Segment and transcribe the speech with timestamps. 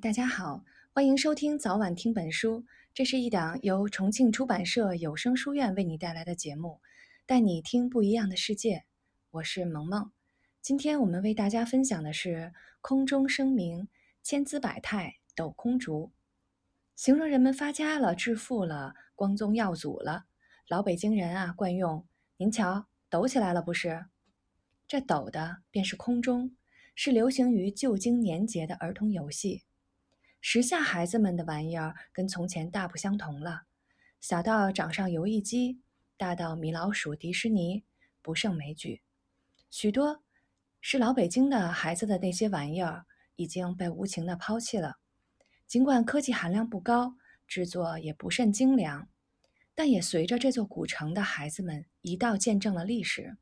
[0.00, 2.64] 大家好，欢迎收听早晚听本书。
[2.94, 6.80] 这是一档由重庆出版社有声书院为你带来的节目，
[7.26, 8.84] 带你听不一样的世界。
[9.32, 10.12] 我是萌萌。
[10.62, 13.88] 今天我们为大家分享的是“空中声鸣，
[14.22, 16.12] 千姿百态抖空竹”，
[16.94, 20.26] 形容人们发家了、致富了、光宗耀祖了。
[20.68, 22.06] 老北京人啊，惯用
[22.38, 24.06] “您瞧，抖起来了不是？”
[24.86, 26.54] 这抖的便是空中，
[26.94, 29.64] 是流行于旧经年节的儿童游戏。
[30.40, 33.62] 时下孩子们的玩意儿跟从前大不相同了，
[34.20, 35.80] 小到掌上游戏机，
[36.16, 37.84] 大到米老鼠、迪士尼，
[38.22, 39.02] 不胜枚举。
[39.70, 40.22] 许多
[40.80, 43.04] 是老北京的孩子的那些玩意儿
[43.36, 44.98] 已经被无情的抛弃了。
[45.66, 47.16] 尽管科技含量不高，
[47.46, 49.08] 制作也不甚精良，
[49.74, 53.36] 但也随着这座古城的孩子们一道见证了历史，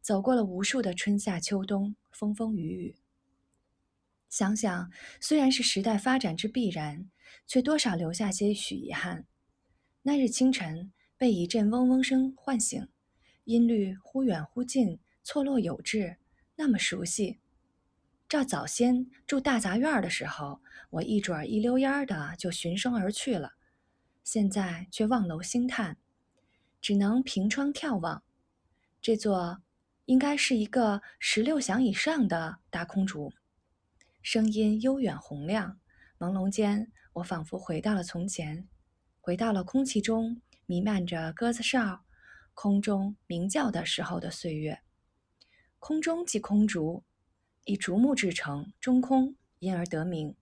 [0.00, 2.96] 走过了无数的春夏秋冬，风风雨雨。
[4.28, 7.08] 想想，虽然是时代发展之必然，
[7.46, 9.26] 却多少留下些许遗憾。
[10.02, 12.88] 那日清晨，被一阵嗡嗡声唤醒，
[13.44, 16.16] 音律忽远忽近，错落有致，
[16.56, 17.38] 那么熟悉。
[18.28, 23.54] 照早先住大杂院的时候，我一准儿一溜烟儿的就循声而去了，
[24.24, 25.96] 现在却望楼兴叹，
[26.80, 28.24] 只能凭窗眺望。
[29.00, 29.62] 这座
[30.06, 33.32] 应该是一个十六响以上的大空竹。
[34.28, 35.78] 声音悠远洪亮，
[36.18, 38.66] 朦胧间，我仿佛回到了从前，
[39.20, 42.04] 回到了空气中弥漫着鸽子哨、
[42.52, 44.82] 空中鸣叫的时候的岁月。
[45.78, 47.04] 空中即空竹，
[47.66, 50.34] 以竹木制成，中空，因而得名。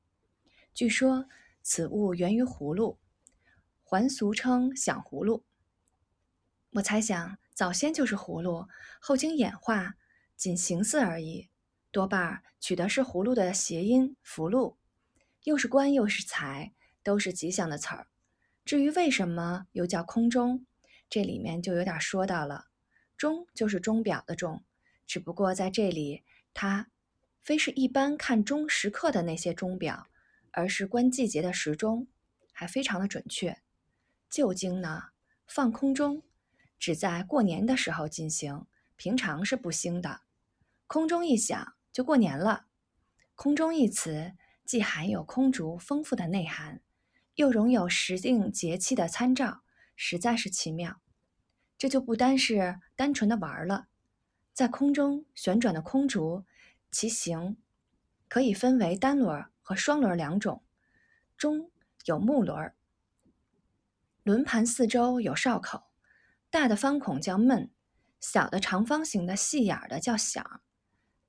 [0.73, 1.29] 据说
[1.61, 2.99] 此物源于葫芦，
[3.83, 5.45] 还俗称响葫芦。
[6.71, 8.67] 我猜想，早先就是葫芦，
[8.99, 9.97] 后经演化，
[10.39, 11.51] 仅形似而已。
[11.95, 14.79] 多半取的是葫芦的谐音“福禄”，
[15.45, 16.73] 又是官又是财，
[17.05, 18.09] 都是吉祥的词儿。
[18.65, 20.67] 至于为什么又叫空钟，
[21.09, 22.67] 这里面就有点说到了。
[23.17, 24.65] 钟就是钟表的钟，
[25.07, 26.89] 只不过在这里，它
[27.41, 30.09] 非是一般看钟时刻的那些钟表，
[30.51, 32.09] 而是观季节的时钟，
[32.51, 33.63] 还非常的准确。
[34.29, 35.11] 旧经呢，
[35.47, 36.25] 放空钟
[36.77, 38.67] 只在过年的时候进行，
[38.97, 40.23] 平常是不兴的。
[40.89, 41.77] 空中一响。
[41.95, 42.67] 就过年了，
[43.37, 44.33] 空中一词
[44.65, 46.83] 既含有空竹丰富的内涵，
[47.37, 49.63] 又容有时令节气的参照，
[49.95, 51.01] 实在是奇妙。
[51.79, 53.87] 这就不单是单纯的玩了，
[54.53, 56.45] 在空中旋转的空竹，
[56.91, 57.59] 其形
[58.27, 60.65] 可以分为单轮和双轮两种。
[61.37, 61.71] 中
[62.07, 62.75] 有木轮，
[64.25, 65.85] 轮盘四周有哨口，
[66.51, 67.71] 大的方孔叫闷，
[68.19, 70.61] 小的长方形的细眼的叫响。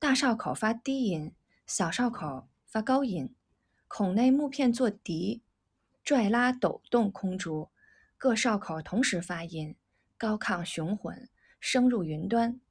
[0.06, 1.34] 大哨口发低音，
[1.66, 3.34] 小哨口发高音。
[3.88, 5.42] 孔内木片做笛，
[6.04, 7.70] 拽拉抖动空竹，
[8.16, 9.76] 各哨口同时发音，
[10.16, 11.28] 高亢雄浑，
[11.60, 12.62] 声入云端。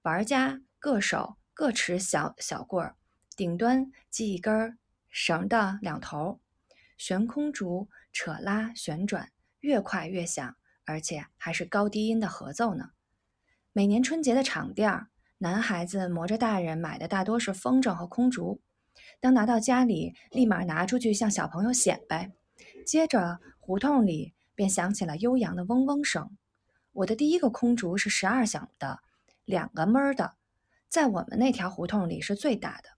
[0.00, 2.96] 玩家各手各持小小棍儿，
[3.36, 4.78] 顶端系一根
[5.10, 6.40] 绳的两头，
[6.96, 9.30] 悬空竹扯拉旋转，
[9.60, 12.92] 越快越响，而且还是高低音的合奏呢。
[13.74, 15.08] 每年春节的场地儿。
[15.42, 18.60] 男孩子磨着大人买的大多是风筝和空竹，
[19.20, 22.30] 当拿到家里，立马拿出去向小朋友显摆。
[22.84, 26.36] 接着，胡同里便响起了悠扬的嗡嗡声。
[26.92, 29.00] 我的第一个空竹是十二响的，
[29.46, 30.34] 两个闷儿的，
[30.90, 32.90] 在我们那条胡同里是最大的，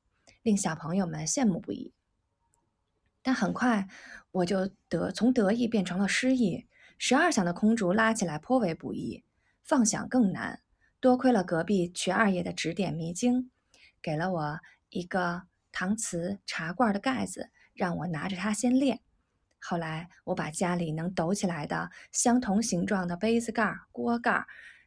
[0.42, 1.92] 令小朋友们羡慕不已。
[3.22, 3.86] 但很快，
[4.32, 6.66] 我就得从得意变成了失意。
[6.98, 9.22] 十二响的空竹拉起来颇为不易，
[9.62, 10.58] 放响更难。
[11.02, 13.50] 多亏了隔壁瞿二爷的指点迷津，
[14.00, 15.42] 给了我一个
[15.72, 19.00] 搪瓷茶罐的盖子，让我拿着它先练。
[19.58, 24.46] 后来我把家里能抖起来的相同形状的杯子盖、锅盖、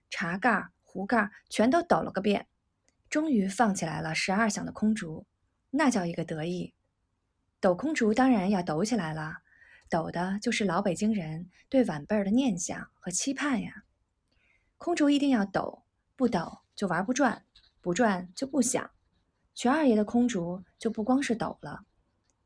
[0.10, 2.48] 茶盖、壶盖全都抖了个遍，
[3.10, 5.28] 终于放起来了十二响的空竹，
[5.72, 6.74] 那叫一个得意。
[7.60, 9.40] 抖空竹当然要抖起来了，
[9.90, 13.84] 抖的就是老北京人对晚辈儿的念想和期盼呀。
[14.78, 15.85] 空竹一定要抖。
[16.16, 17.46] 不抖就玩不转，
[17.82, 18.90] 不转就不响。
[19.54, 21.86] 全二爷的空竹就不光是抖了，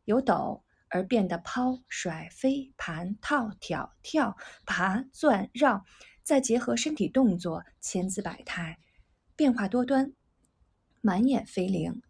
[0.06, 4.36] 由抖而变得抛、甩、飞、盘、套、挑、跳、
[4.66, 5.84] 爬、钻、绕，
[6.24, 8.80] 再结合身体动作，千姿百态，
[9.36, 10.14] 变化多端，
[11.02, 12.02] 满眼飞灵。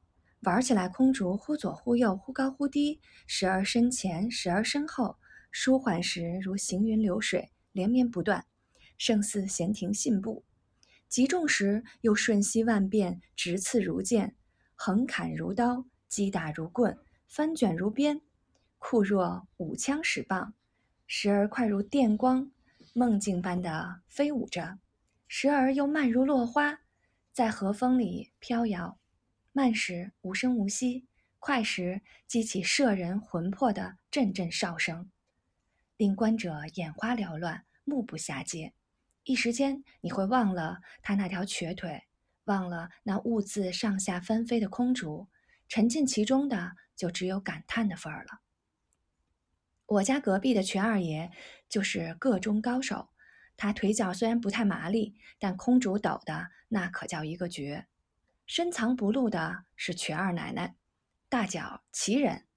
[0.41, 5.17] 玩起来，空竹忽左忽右，忽高忽低，时而身前，时而身后，
[5.51, 8.45] 舒缓时如行云流水，连绵不断，
[8.97, 10.45] 胜似闲庭信步。
[11.09, 14.35] 急重时又瞬息万变，直刺如剑，
[14.75, 16.95] 横砍如刀，击打如棍，
[17.27, 18.21] 翻卷如鞭，
[18.77, 20.53] 酷若舞枪使棒，
[21.07, 22.51] 时而快如电光，
[22.93, 24.77] 梦境般的飞舞着；
[25.27, 26.79] 时而又慢如落花，
[27.33, 28.99] 在和风里飘摇。
[29.51, 31.07] 慢时无声无息，
[31.39, 35.09] 快时激起摄人魂魄的阵阵哨声，
[35.97, 38.73] 令观者眼花缭乱，目不暇接。
[39.29, 42.01] 一时间，你会忘了他那条瘸腿，
[42.45, 45.27] 忘了那兀自上下翻飞的空竹，
[45.67, 48.39] 沉浸其中的就只有感叹的份儿了。
[49.85, 51.29] 我家隔壁的全二爷
[51.69, 53.09] 就是个中高手，
[53.55, 57.85] 他腿脚虽然不太麻利，但空竹抖的那可叫一个绝。
[58.47, 60.75] 深藏不露的是瘸二奶奶，
[61.29, 62.47] 大脚奇人。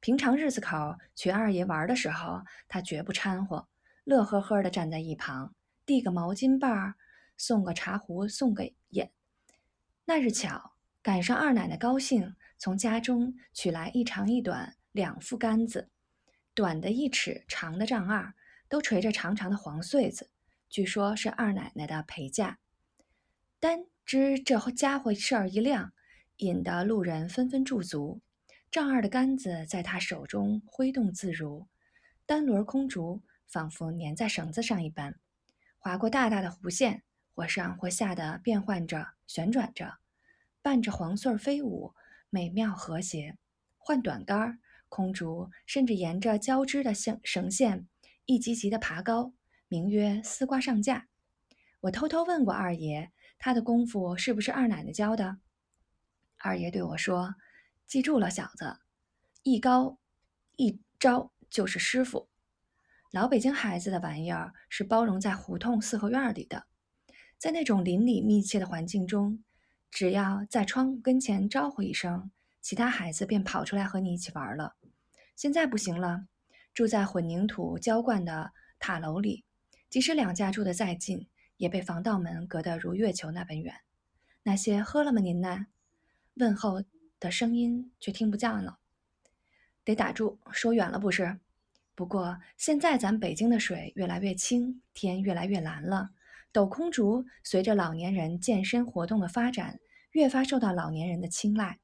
[0.00, 3.68] 平常日子口，瘸二爷玩的时候，他绝不掺和，
[4.04, 6.94] 乐呵呵地站在一旁，递个毛巾棒儿，
[7.36, 9.10] 送个茶壶，送个眼。
[10.04, 10.72] 那日巧
[11.02, 15.90] 赶上二奶奶高兴，从家中取来一长一短两副杆子，
[16.54, 18.34] 短的一尺，长的丈二，
[18.68, 20.30] 都垂着长长的黄穗子，
[20.68, 22.58] 据说是二奶奶的陪嫁。
[23.60, 23.86] 单。
[24.06, 25.94] 知这家伙事儿一亮，
[26.36, 28.20] 引得路人纷纷驻足。
[28.70, 31.66] 丈二的杆子在他手中挥动自如，
[32.26, 35.18] 单轮空竹仿佛粘在绳子上一般，
[35.84, 37.02] 划过大大的弧线，
[37.34, 39.98] 或上或下的变换着、旋转着，
[40.62, 41.92] 伴着黄穗飞舞，
[42.30, 43.36] 美妙和谐。
[43.76, 44.58] 换短杆儿，
[44.88, 47.86] 空竹甚至沿着交织的线绳线
[48.24, 49.34] 一级级的爬高，
[49.68, 51.06] 名曰丝瓜上架。
[51.80, 53.12] 我偷偷问过二爷。
[53.38, 55.36] 他的功夫是不是二奶奶教的？
[56.38, 57.34] 二爷对我说
[57.86, 58.78] ：“记住了，小子，
[59.42, 59.98] 一高
[60.56, 62.30] 一招就是师傅。
[63.14, 66.66] 老北京孩子的玩意儿是包容在胡同四合院里的，
[67.38, 69.44] 在那种邻里密切的环境中，
[69.88, 74.74] 只要在窗户跟前招呼一声，其他孩子便跑出来和你一起玩了。
[75.36, 76.26] 现在不行了，
[76.74, 78.50] 住在混凝土浇灌的
[78.80, 79.44] 塔楼里，
[79.88, 83.76] 即使两家住得再近。”也被防盗门隔得如月球那般远，
[84.42, 85.68] 那些喝了吗您呢？
[86.34, 86.82] 问候
[87.20, 88.80] 的声音却听不见了，
[89.84, 91.38] 得打住，说远了不是？
[91.94, 96.10] 不过现在咱北京的水越来越清，天越来越蓝了。
[96.52, 99.78] 抖空竹随着老年人健身活动的发展，
[100.12, 101.78] 越发受到老年人的青睐。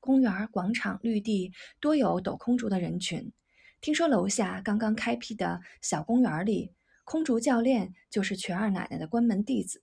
[0.00, 3.32] 公园、广场、绿地多有抖空竹的人群。
[3.80, 6.72] 听说楼下刚刚开辟的小公园里。
[7.04, 9.82] 空竹教练就是全二奶奶的关门弟子，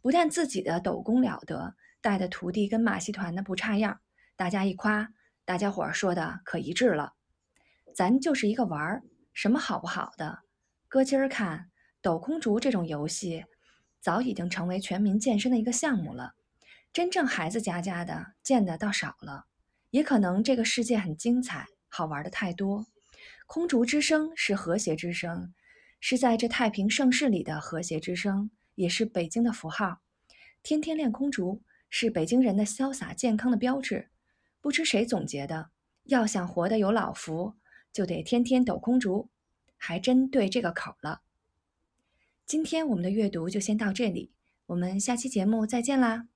[0.00, 3.98] 不但自己的抖功了得，带的徒弟跟马戏团的不差样。
[4.36, 5.12] 大家一夸，
[5.44, 7.14] 大家伙儿说的可一致了。
[7.94, 9.02] 咱就是一个玩儿，
[9.32, 10.40] 什么好不好的？
[10.88, 13.44] 搁今儿看，抖空竹这种游戏，
[14.00, 16.34] 早已经成为全民健身的一个项目了。
[16.92, 19.46] 真正孩子家家的见的倒少了，
[19.90, 22.86] 也可能这个世界很精彩，好玩的太多。
[23.46, 25.52] 空竹之声是和谐之声。
[26.04, 30.00] 是在这太平盛世里的和谐之声，也是北京的符号。
[30.60, 34.08] 天天练空竹，是北京人的潇洒健康的标志。
[34.60, 35.70] 不知谁总结的，
[36.06, 37.54] 要想活得有老福，
[37.92, 39.28] 就得天天抖空竹，
[39.76, 41.20] 还真对这个口了。
[42.46, 44.30] 今天我们的阅读就先到这里，
[44.66, 46.28] 我们下期节目再见啦。